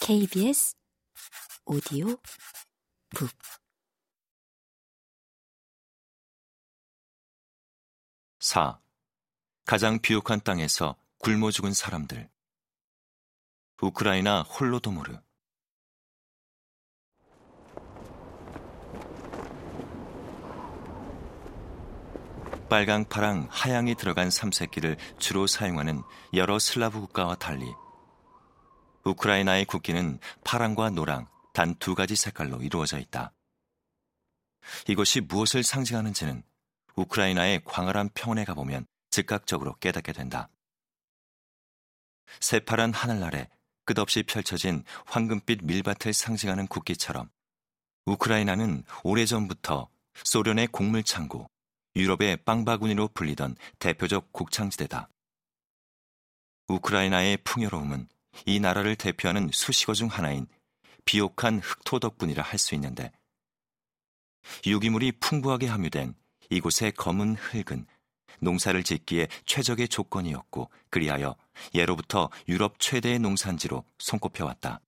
KBS 0.00 0.74
오디오 1.66 2.16
북. 3.10 3.30
사. 8.40 8.80
가장 9.66 9.98
비옥한 9.98 10.40
땅에서 10.40 10.96
굶어 11.18 11.50
죽은 11.50 11.74
사람들. 11.74 12.30
우크라이나 13.82 14.42
홀로도모르. 14.42 15.18
빨강, 22.68 23.04
파랑, 23.08 23.46
하양이 23.50 23.94
들어간 23.94 24.30
삼색기를 24.30 24.96
주로 25.18 25.46
사용하는 25.46 26.02
여러 26.34 26.58
슬라브 26.58 27.00
국가와 27.00 27.34
달리 27.34 27.64
우크라이나의 29.08 29.64
국기는 29.64 30.18
파랑과 30.44 30.90
노랑 30.90 31.28
단 31.54 31.74
두 31.78 31.94
가지 31.94 32.14
색깔로 32.14 32.62
이루어져 32.62 32.98
있다. 32.98 33.32
이것이 34.86 35.20
무엇을 35.20 35.62
상징하는지는 35.62 36.42
우크라이나의 36.94 37.62
광활한 37.64 38.10
평원에 38.14 38.44
가보면 38.44 38.86
즉각적으로 39.10 39.74
깨닫게 39.76 40.12
된다. 40.12 40.50
새파란 42.40 42.92
하늘 42.92 43.24
아래 43.24 43.48
끝없이 43.86 44.22
펼쳐진 44.22 44.84
황금빛 45.06 45.64
밀밭을 45.64 46.12
상징하는 46.12 46.66
국기처럼 46.66 47.30
우크라이나는 48.04 48.84
오래전부터 49.04 49.88
소련의 50.24 50.66
곡물창고, 50.68 51.48
유럽의 51.96 52.38
빵바구니로 52.44 53.08
불리던 53.08 53.56
대표적 53.78 54.32
곡창지대다. 54.32 55.08
우크라이나의 56.68 57.38
풍요로움은 57.38 58.08
이 58.46 58.60
나라를 58.60 58.96
대표하는 58.96 59.50
수식어 59.52 59.94
중 59.94 60.08
하나인 60.08 60.46
비옥한 61.04 61.60
흑토 61.60 61.98
덕분이라 61.98 62.42
할 62.42 62.58
수 62.58 62.74
있는데 62.74 63.12
유기물이 64.66 65.12
풍부하게 65.20 65.66
함유된 65.66 66.14
이곳의 66.50 66.92
검은 66.92 67.36
흙은 67.36 67.86
농사를 68.40 68.82
짓기에 68.82 69.28
최적의 69.46 69.88
조건이었고 69.88 70.70
그리하여 70.90 71.36
예로부터 71.74 72.30
유럽 72.48 72.78
최대의 72.78 73.18
농산지로 73.18 73.84
손꼽혀 73.98 74.44
왔다. 74.44 74.80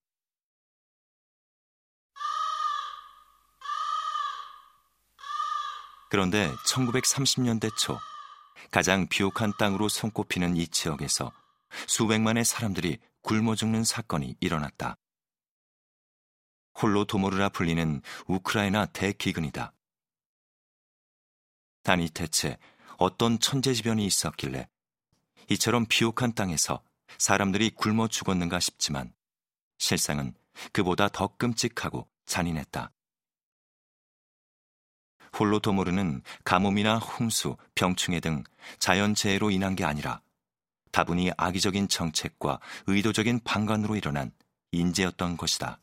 그런데 6.11 6.51
1930년대 6.67 7.77
초 7.77 7.99
가장 8.71 9.09
비옥한 9.09 9.53
땅으로 9.59 9.89
손꼽히는 9.89 10.57
이 10.57 10.67
지역에서 10.67 11.33
수백만의 11.87 12.45
사람들이 12.45 12.99
굶어 13.23 13.55
죽는 13.55 13.85
사건이 13.85 14.37
일어났다. 14.41 14.97
홀로 16.75 17.05
도모르라 17.05 17.51
불리는 17.51 18.03
우크라이나 18.27 18.87
대기근이다. 18.87 19.73
아니 21.85 22.09
대체 22.09 22.57
어떤 22.99 23.39
천재지변이 23.39 24.05
있었길래 24.07 24.69
이처럼 25.51 25.87
비옥한 25.87 26.33
땅에서 26.35 26.83
사람들이 27.19 27.71
굶어 27.71 28.09
죽었는가 28.09 28.61
싶지만 28.61 29.13
실상은 29.79 30.35
그보다 30.73 31.09
더 31.09 31.29
끔찍하고 31.37 32.09
잔인했다. 32.27 32.93
홀로 35.39 35.59
도모르는 35.59 36.23
가뭄이나 36.45 36.99
홍수, 36.99 37.57
병충해 37.75 38.21
등 38.21 38.45
자연재해로 38.79 39.51
인한 39.51 39.75
게 39.75 39.85
아니라 39.85 40.23
다분히 40.91 41.31
악의적인 41.37 41.89
정책과 41.89 42.61
의도적인 42.87 43.41
방관으로 43.45 43.97
일어난 43.97 44.33
인재였던 44.73 45.37
것이다. 45.37 45.81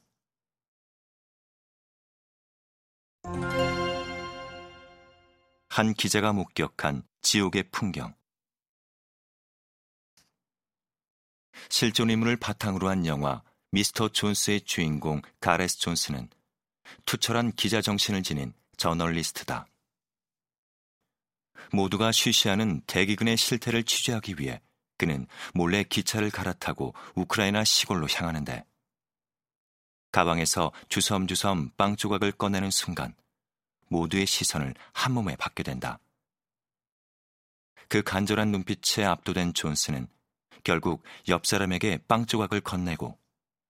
한 5.69 5.93
기자가 5.93 6.33
목격한 6.33 7.03
지옥의 7.21 7.69
풍경. 7.71 8.15
실존 11.69 12.09
인물을 12.09 12.37
바탕으로 12.37 12.89
한 12.89 13.05
영화 13.05 13.43
미스터 13.71 14.09
존스의 14.09 14.61
주인공 14.61 15.21
가레스 15.39 15.77
존스는 15.79 16.29
투철한 17.05 17.51
기자 17.53 17.81
정신을 17.81 18.23
지닌 18.23 18.53
저널리스트다. 18.77 19.67
모두가 21.73 22.11
쉬쉬하는 22.11 22.81
대기근의 22.87 23.35
실태를 23.37 23.83
취재하기 23.83 24.35
위해 24.39 24.61
그는 24.97 25.27
몰래 25.53 25.83
기차를 25.83 26.31
갈아타고 26.31 26.93
우크라이나 27.15 27.63
시골로 27.63 28.07
향하는데 28.07 28.65
가방에서 30.11 30.71
주섬주섬 30.89 31.71
빵 31.77 31.95
조각을 31.95 32.31
꺼내는 32.31 32.71
순간 32.71 33.13
모두의 33.89 34.25
시선을 34.25 34.73
한 34.93 35.13
몸에 35.13 35.35
받게 35.35 35.63
된다. 35.63 35.99
그 37.89 38.01
간절한 38.01 38.51
눈빛에 38.51 39.05
압도된 39.05 39.53
존스는 39.53 40.07
결국 40.63 41.03
옆 41.29 41.45
사람에게 41.45 41.99
빵 42.07 42.25
조각을 42.25 42.61
건네고 42.61 43.17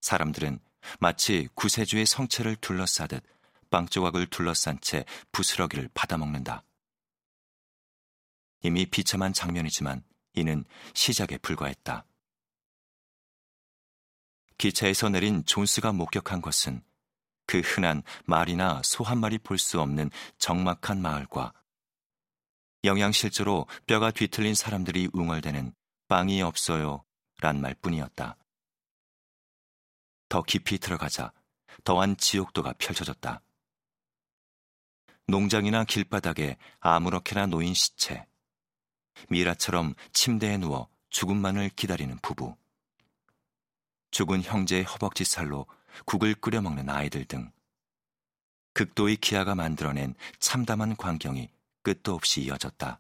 사람들은 0.02 0.60
마치 1.00 1.48
구세주의 1.54 2.06
성체를 2.06 2.56
둘러싸듯 2.56 3.24
빵 3.70 3.88
조각을 3.88 4.28
둘러싼 4.28 4.80
채 4.82 5.06
부스러기를 5.32 5.90
받아먹는다. 5.94 6.64
이미 8.64 8.86
비참한 8.86 9.34
장면이지만 9.34 10.04
이는 10.38 10.64
시작에 10.94 11.38
불과했다. 11.40 12.06
기차에서 14.58 15.10
내린 15.10 15.44
존스가 15.46 15.92
목격한 15.92 16.42
것은 16.42 16.84
그 17.48 17.60
흔한 17.60 18.04
말이나 18.26 18.82
소 18.84 19.04
한 19.04 19.20
마리 19.20 19.38
볼 19.38 19.58
수 19.58 19.82
없는 19.82 20.12
적막한 20.38 21.02
마을과 21.02 21.54
영양실조로 22.84 23.68
뼈가 23.86 24.12
뒤틀린 24.12 24.54
사람들이 24.56 25.10
웅얼대는 25.14 25.74
빵이 26.08 26.42
없어요 26.42 27.04
란 27.40 27.62
말뿐이었다. 27.62 28.38
더 30.30 30.42
깊이 30.44 30.78
들어가자 30.78 31.32
더한 31.84 32.18
지옥도가 32.18 32.74
펼쳐졌다. 32.74 33.42
농장이나 35.28 35.84
길바닥에 35.84 36.58
아무렇게나 36.80 37.48
놓인 37.48 37.74
시체, 37.74 38.26
미라처럼 39.30 39.94
침대에 40.14 40.58
누워 40.58 40.90
죽음만을 41.10 41.70
기다리는 41.70 42.18
부부, 42.22 42.56
죽은 44.12 44.42
형제의 44.44 44.84
허벅지 44.84 45.26
살로 45.26 45.66
국을 46.06 46.34
끓여 46.36 46.62
먹는 46.62 46.90
아이들 46.90 47.26
등 47.26 47.52
극도의 48.74 49.18
기아가 49.18 49.56
만들어낸 49.56 50.14
참담한 50.40 50.96
광경이 50.96 51.50
끝도 51.82 52.14
없이 52.14 52.42
이어졌다. 52.42 53.00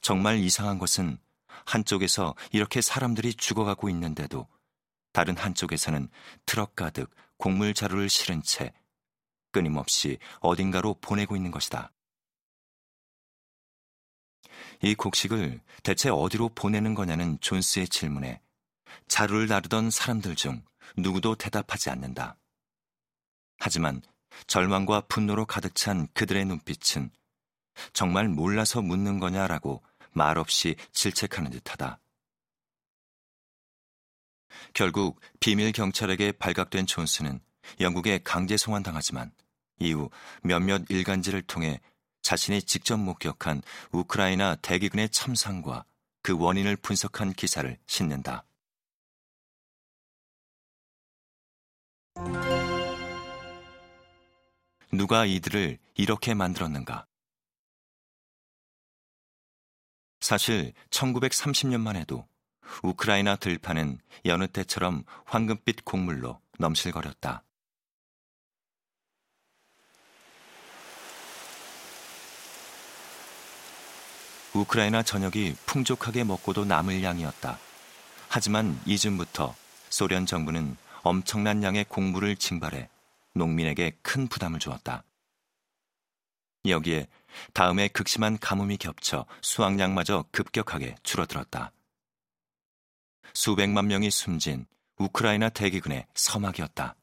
정말 0.00 0.38
이상한 0.38 0.78
것은 0.78 1.18
한쪽에서 1.66 2.34
이렇게 2.50 2.80
사람들이 2.80 3.34
죽어가고 3.34 3.88
있는데도 3.90 4.48
다른 5.12 5.36
한쪽에서는 5.36 6.08
트럭 6.46 6.74
가득 6.74 7.14
곡물 7.36 7.74
자루를 7.74 8.08
실은 8.08 8.42
채 8.42 8.72
끊임없이 9.52 10.18
어딘가로 10.40 10.94
보내고 11.00 11.36
있는 11.36 11.52
것이다. 11.52 11.92
이 14.82 14.94
곡식을 14.94 15.60
대체 15.82 16.10
어디로 16.10 16.50
보내는 16.50 16.94
거냐는 16.94 17.38
존스의 17.40 17.88
질문에 17.88 18.40
자루를 19.08 19.48
나르던 19.48 19.90
사람들 19.90 20.34
중 20.36 20.62
누구도 20.96 21.34
대답하지 21.34 21.90
않는다. 21.90 22.36
하지만 23.58 24.02
절망과 24.46 25.02
분노로 25.02 25.46
가득 25.46 25.74
찬 25.74 26.08
그들의 26.14 26.44
눈빛은 26.44 27.10
정말 27.92 28.28
몰라서 28.28 28.82
묻는 28.82 29.18
거냐라고 29.18 29.82
말없이 30.12 30.76
질책하는 30.92 31.50
듯하다. 31.50 32.00
결국 34.72 35.20
비밀 35.40 35.72
경찰에게 35.72 36.32
발각된 36.32 36.86
존스는 36.86 37.40
영국에 37.80 38.20
강제 38.22 38.56
송환당하지만 38.56 39.32
이후 39.80 40.10
몇몇 40.42 40.82
일간지를 40.88 41.42
통해 41.42 41.80
자신이 42.24 42.62
직접 42.62 42.96
목격한 42.96 43.60
우크라이나 43.92 44.56
대기근의 44.56 45.10
참상과 45.10 45.84
그 46.22 46.34
원인을 46.36 46.76
분석한 46.76 47.34
기사를 47.34 47.78
싣는다. 47.86 48.46
누가 54.90 55.26
이들을 55.26 55.78
이렇게 55.96 56.32
만들었는가? 56.32 57.06
사실 60.20 60.72
1930년만 60.88 61.96
해도 61.96 62.26
우크라이나 62.82 63.36
들판은 63.36 63.98
여느 64.24 64.48
때처럼 64.48 65.04
황금빛 65.26 65.84
곡물로 65.84 66.40
넘실거렸다. 66.58 67.43
우크라이나 74.54 75.02
전역이 75.02 75.56
풍족하게 75.66 76.24
먹고도 76.24 76.64
남을 76.64 77.02
양이었다. 77.02 77.58
하지만 78.28 78.80
이즈부터 78.86 79.54
소련 79.90 80.26
정부는 80.26 80.76
엄청난 81.02 81.62
양의 81.62 81.84
곡물을 81.84 82.36
징발해 82.36 82.88
농민에게 83.34 83.98
큰 84.02 84.28
부담을 84.28 84.60
주었다. 84.60 85.04
여기에 86.66 87.08
다음에 87.52 87.88
극심한 87.88 88.38
가뭄이 88.38 88.76
겹쳐 88.76 89.26
수확량마저 89.42 90.24
급격하게 90.30 90.94
줄어들었다. 91.02 91.72
수백만 93.34 93.88
명이 93.88 94.10
숨진 94.10 94.66
우크라이나 94.96 95.48
대기근의 95.48 96.06
서막이었다. 96.14 96.94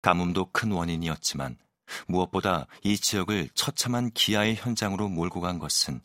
가뭄도 0.00 0.50
큰 0.52 0.72
원인이었지만 0.72 1.58
무엇보다 2.06 2.66
이 2.82 2.96
지역을 2.96 3.50
처참한 3.54 4.10
기아의 4.10 4.56
현장으로 4.56 5.08
몰고 5.08 5.40
간 5.40 5.58
것은 5.58 6.00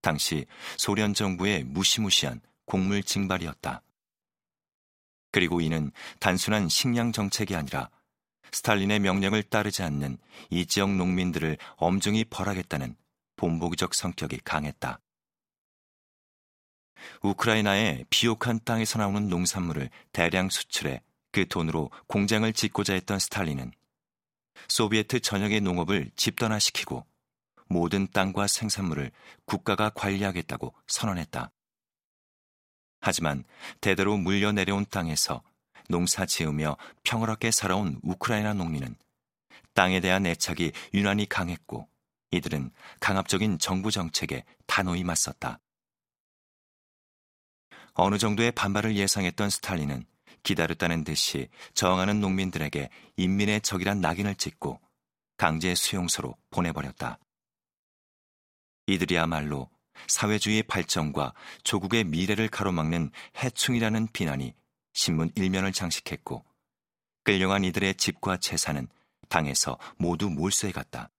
당시 0.00 0.46
소련 0.76 1.14
정부의 1.14 1.64
무시무시한 1.64 2.40
곡물 2.64 3.02
징발이었다. 3.02 3.82
그리고 5.30 5.60
이는 5.60 5.90
단순한 6.20 6.68
식량 6.68 7.12
정책이 7.12 7.56
아니라 7.56 7.88
스탈린의 8.52 9.00
명령을 9.00 9.42
따르지 9.42 9.82
않는 9.82 10.18
이 10.50 10.66
지역 10.66 10.90
농민들을 10.90 11.56
엄중히 11.76 12.24
벌하겠다는 12.24 12.94
본보기적 13.36 13.94
성격이 13.94 14.40
강했다. 14.44 15.00
우크라이나의 17.22 18.04
비옥한 18.10 18.60
땅에서 18.64 18.98
나오는 18.98 19.28
농산물을 19.28 19.90
대량 20.12 20.50
수출해 20.50 21.00
그 21.32 21.48
돈으로 21.48 21.90
공장을 22.06 22.50
짓고자 22.52 22.92
했던 22.92 23.18
스탈린은 23.18 23.72
소비에트 24.68 25.20
전역의 25.20 25.60
농업을 25.60 26.10
집단화시키고 26.16 27.06
모든 27.68 28.06
땅과 28.10 28.46
생산물을 28.46 29.10
국가가 29.44 29.90
관리하겠다고 29.90 30.74
선언했다. 30.86 31.50
하지만 33.00 33.44
대대로 33.80 34.16
물려 34.16 34.52
내려온 34.52 34.86
땅에서 34.88 35.42
농사 35.88 36.24
지으며 36.26 36.76
평화롭게 37.02 37.50
살아온 37.50 37.98
우크라이나 38.02 38.54
농민은 38.54 38.94
땅에 39.74 40.00
대한 40.00 40.26
애착이 40.26 40.72
유난히 40.94 41.26
강했고 41.26 41.88
이들은 42.30 42.70
강압적인 43.00 43.58
정부 43.58 43.90
정책에 43.90 44.44
단호히 44.66 45.04
맞섰다. 45.04 45.58
어느 47.94 48.16
정도의 48.16 48.52
반발을 48.52 48.96
예상했던 48.96 49.50
스탈린은 49.50 50.06
기다렸다는 50.42 51.04
듯이 51.04 51.48
저항하는 51.74 52.20
농민들에게 52.20 52.88
인민의 53.16 53.60
적이란 53.60 54.00
낙인을 54.00 54.34
찍고 54.34 54.80
강제 55.36 55.74
수용소로 55.74 56.36
보내버렸다. 56.50 57.18
이들이야말로 58.86 59.70
사회주의 60.08 60.62
발전과 60.62 61.34
조국의 61.62 62.04
미래를 62.04 62.48
가로막는 62.48 63.10
해충이라는 63.42 64.08
비난이 64.12 64.54
신문 64.92 65.30
일면을 65.34 65.72
장식했고 65.72 66.44
끌려간 67.24 67.64
이들의 67.64 67.94
집과 67.94 68.38
재산은 68.38 68.88
당에서 69.28 69.78
모두 69.96 70.28
몰수해 70.28 70.72
갔다. 70.72 71.10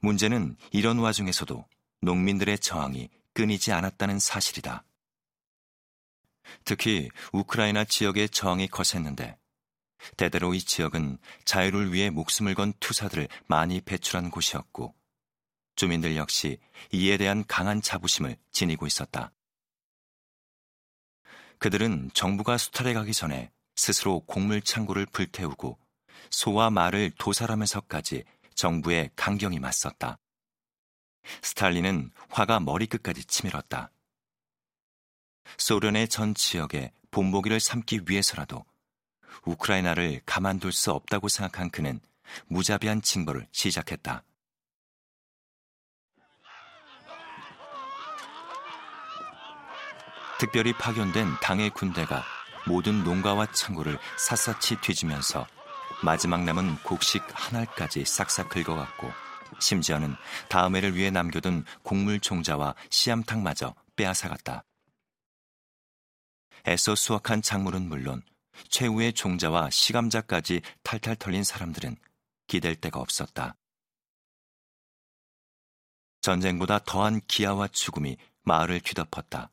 문제는 0.00 0.56
이런 0.72 0.98
와중에서도 0.98 1.64
농민들의 2.00 2.58
저항이 2.58 3.08
끊이지 3.34 3.72
않았다는 3.72 4.18
사실이다. 4.18 4.84
특히 6.64 7.08
우크라이나 7.32 7.84
지역의 7.84 8.30
저항이 8.30 8.68
거셌는데 8.68 9.38
대대로 10.16 10.54
이 10.54 10.60
지역은 10.60 11.18
자유를 11.44 11.92
위해 11.92 12.10
목숨을 12.10 12.54
건 12.54 12.72
투사들을 12.80 13.28
많이 13.46 13.80
배출한 13.80 14.30
곳이었고 14.30 14.94
주민들 15.74 16.16
역시 16.16 16.58
이에 16.92 17.16
대한 17.16 17.44
강한 17.46 17.82
자부심을 17.82 18.36
지니고 18.52 18.86
있었다. 18.86 19.32
그들은 21.58 22.10
정부가 22.12 22.58
수탈해 22.58 22.94
가기 22.94 23.12
전에 23.12 23.50
스스로 23.76 24.20
곡물 24.20 24.62
창고를 24.62 25.06
불태우고 25.06 25.78
소와 26.30 26.70
말을 26.70 27.12
도살하면서까지 27.18 28.24
정부에 28.54 29.10
강경히 29.16 29.58
맞섰다. 29.58 30.18
스탈린은 31.42 32.10
화가 32.30 32.60
머리끝까지 32.60 33.24
치밀었다. 33.24 33.90
소련의 35.58 36.08
전 36.08 36.34
지역에 36.34 36.92
본보기를 37.10 37.60
삼기 37.60 38.02
위해서라도 38.08 38.64
우크라이나를 39.44 40.20
가만둘 40.26 40.72
수 40.72 40.92
없다고 40.92 41.28
생각한 41.28 41.70
그는 41.70 42.00
무자비한 42.46 43.02
징벌을 43.02 43.46
시작했다. 43.52 44.22
특별히 50.38 50.72
파견된 50.74 51.36
당의 51.40 51.70
군대가 51.70 52.22
모든 52.66 53.04
농가와 53.04 53.52
창고를 53.52 53.98
샅샅이 54.18 54.76
뒤지면서 54.82 55.46
마지막 56.02 56.44
남은 56.44 56.76
곡식 56.82 57.22
한 57.32 57.60
알까지 57.60 58.04
싹싹 58.04 58.50
긁어갔고 58.50 59.10
심지어는 59.60 60.14
다음 60.48 60.76
해를 60.76 60.94
위해 60.94 61.10
남겨둔 61.10 61.64
곡물 61.82 62.20
종자와 62.20 62.74
씨암탉마저 62.90 63.74
빼앗아갔다. 63.94 64.64
애써 66.66 66.94
수확한 66.94 67.42
작물은 67.42 67.88
물론 67.88 68.22
최후의 68.68 69.12
종자와 69.12 69.70
시감자까지 69.70 70.62
탈탈 70.82 71.16
털린 71.16 71.44
사람들은 71.44 71.96
기댈 72.46 72.74
데가 72.74 73.00
없었다. 73.00 73.56
전쟁보다 76.22 76.80
더한 76.80 77.20
기아와 77.28 77.68
죽음이 77.68 78.16
마을을 78.42 78.80
뒤덮었다. 78.80 79.50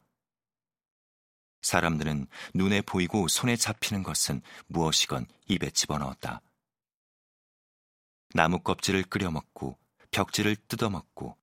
사람들은 1.62 2.28
눈에 2.56 2.82
보이고 2.82 3.28
손에 3.28 3.56
잡히는 3.56 4.04
것은 4.04 4.42
무엇이건 4.68 5.28
입에 5.48 5.70
집어넣었다. 5.70 6.42
나무 8.34 8.60
껍질을 8.60 9.04
끓여 9.04 9.30
먹고 9.30 9.78
벽지를 10.12 10.56
뜯어먹고 10.68 11.38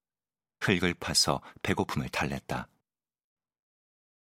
흙을 0.60 0.94
파서 0.94 1.40
배고픔을 1.62 2.08
달랬다. 2.08 2.68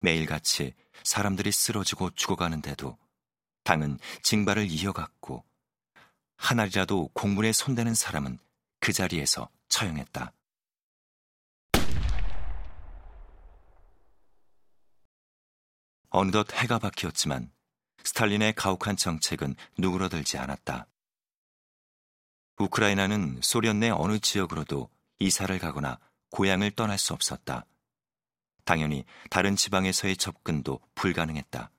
매일같이 0.04 0.74
사람들이 1.04 1.52
쓰러지고 1.52 2.12
죽어가는데도 2.12 2.98
당은 3.64 3.98
징발을 4.22 4.70
이어갔고 4.70 5.44
하나리라도 6.36 7.10
공물에 7.14 7.54
손대는 7.54 7.96
사람은 7.96 8.38
그 8.82 8.92
자리에서 8.92 9.50
처형했다. 9.70 10.34
어느덧 16.10 16.54
해가 16.54 16.80
바뀌었지만 16.80 17.52
스탈린의 18.04 18.54
가혹한 18.54 18.98
정책은 18.98 19.56
누그러들지 19.78 20.38
않았다. 20.38 20.86
우크라이나는 22.60 23.40
소련 23.42 23.80
내 23.80 23.90
어느 23.90 24.20
지역으로도 24.20 24.90
이사를 25.20 25.58
가거나 25.58 25.98
고향을 26.30 26.72
떠날 26.72 27.00
수 27.00 27.14
없었다. 27.14 27.66
당연히 28.66 29.06
다른 29.30 29.56
지방에서의 29.56 30.18
접근도 30.18 30.80
불가능했다. 30.96 31.70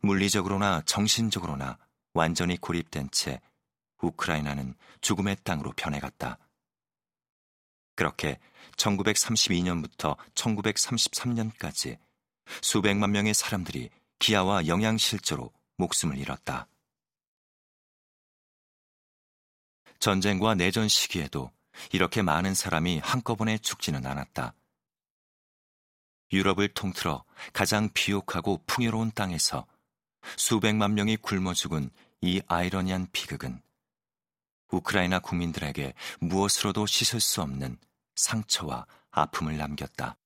물리적으로나 0.00 0.82
정신적으로나 0.86 1.78
완전히 2.12 2.56
고립된 2.56 3.10
채 3.10 3.40
우크라이나는 4.00 4.74
죽음의 5.00 5.38
땅으로 5.44 5.72
변해갔다. 5.76 6.38
그렇게 7.94 8.38
1932년부터 8.76 10.16
1933년까지 10.34 11.98
수백만 12.62 13.12
명의 13.12 13.34
사람들이 13.34 13.90
기아와 14.18 14.66
영양실조로 14.66 15.52
목숨을 15.78 16.18
잃었다. 16.18 16.68
전쟁과 19.98 20.54
내전 20.54 20.88
시기에도 20.88 21.50
이렇게 21.92 22.22
많은 22.22 22.54
사람이 22.54 23.00
한꺼번에 23.02 23.58
죽지는 23.58 24.06
않았다. 24.06 24.54
유럽을 26.32 26.68
통틀어 26.68 27.24
가장 27.52 27.88
비옥하고 27.92 28.62
풍요로운 28.66 29.10
땅에서 29.14 29.66
수백만 30.36 30.94
명이 30.94 31.18
굶어 31.18 31.54
죽은 31.54 31.90
이 32.20 32.40
아이러니한 32.46 33.08
비극은 33.12 33.60
우크라이나 34.70 35.18
국민들에게 35.18 35.94
무엇으로도 36.20 36.86
씻을 36.86 37.20
수 37.20 37.42
없는 37.42 37.78
상처와 38.16 38.86
아픔을 39.10 39.56
남겼다. 39.56 40.14